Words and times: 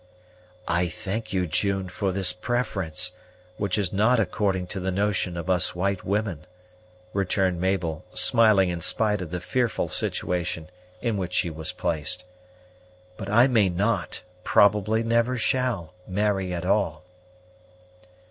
"I 0.67 0.87
thank 0.87 1.31
you, 1.31 1.45
June, 1.45 1.87
for 1.87 2.11
this 2.11 2.33
preference, 2.33 3.11
which 3.57 3.77
is 3.77 3.93
not 3.93 4.19
according 4.19 4.65
to 4.73 4.79
the 4.79 4.89
notion 4.89 5.37
of 5.37 5.47
us 5.47 5.75
white 5.75 6.03
women," 6.03 6.47
returned 7.13 7.61
Mabel, 7.61 8.03
smiling 8.11 8.69
in 8.69 8.81
spite 8.81 9.21
of 9.21 9.29
the 9.29 9.39
fearful 9.39 9.87
situation 9.87 10.71
in 11.03 11.17
which 11.17 11.33
she 11.33 11.51
was 11.51 11.71
placed; 11.71 12.25
"but 13.15 13.29
I 13.29 13.45
may 13.45 13.69
not, 13.69 14.23
probably 14.43 15.03
never 15.03 15.37
shall, 15.37 15.93
marry 16.07 16.51
at 16.51 16.65
all." 16.65 17.03